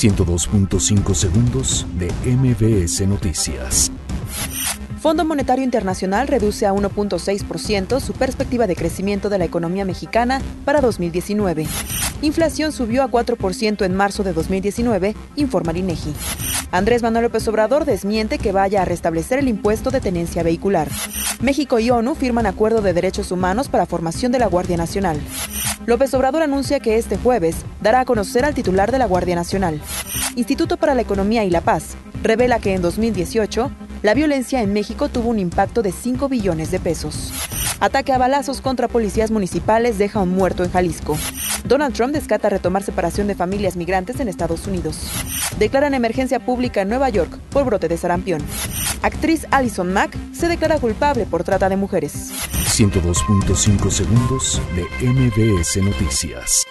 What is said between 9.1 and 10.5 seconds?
de la economía mexicana